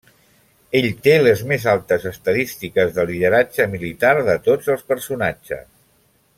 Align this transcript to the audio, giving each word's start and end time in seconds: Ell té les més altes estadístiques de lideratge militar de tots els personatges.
Ell 0.77 0.87
té 1.07 1.13
les 1.25 1.43
més 1.51 1.67
altes 1.73 2.07
estadístiques 2.13 2.95
de 2.97 3.07
lideratge 3.11 3.69
militar 3.77 4.15
de 4.31 4.39
tots 4.51 4.73
els 4.77 4.89
personatges. 4.95 5.67